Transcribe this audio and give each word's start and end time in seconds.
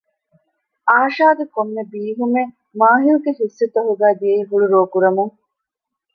އާޝާގެ 0.89 1.45
ކޮންމެ 1.55 1.83
ބީހުމެއް 1.91 2.53
މާޙިލްގެ 2.79 3.31
ހިއްސުތަކުގައި 3.39 4.17
ދިޔައީ 4.19 4.41
ހުޅުރޯކުރަމުން 4.49 5.33